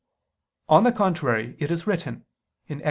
On 0.67 0.83
the 0.83 0.91
contrary, 0.91 1.55
It 1.59 1.69
is 1.69 1.85
written 1.85 2.25
(Ex. 2.67 2.79